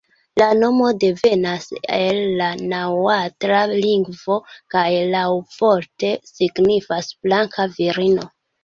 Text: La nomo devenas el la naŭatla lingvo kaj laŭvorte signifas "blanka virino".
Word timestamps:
La 0.41 0.45
nomo 0.61 0.87
devenas 1.03 1.67
el 1.97 2.21
la 2.41 2.47
naŭatla 2.73 3.61
lingvo 3.85 4.41
kaj 4.77 4.89
laŭvorte 5.13 6.15
signifas 6.35 7.17
"blanka 7.25 7.73
virino". 7.81 8.31